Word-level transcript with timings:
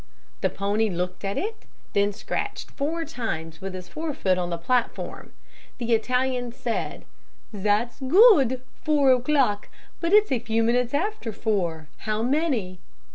The 0.41 0.49
pony 0.49 0.89
looked 0.89 1.23
at 1.23 1.37
it, 1.37 1.55
then 1.93 2.11
scratched 2.11 2.71
four 2.71 3.05
times 3.05 3.61
with 3.61 3.75
his 3.75 3.87
forefoot 3.87 4.35
on 4.39 4.49
the 4.49 4.57
platform. 4.57 5.31
The 5.77 5.93
Italian 5.93 6.51
said, 6.53 7.05
'Zat's 7.55 7.99
good 7.99 8.63
four 8.83 9.11
o'clock. 9.13 9.69
But 9.99 10.11
it's 10.11 10.31
a 10.31 10.39
few 10.39 10.63
minutes 10.63 10.95
after 10.95 11.31
four 11.31 11.87
how 11.97 12.23
many?' 12.23 12.79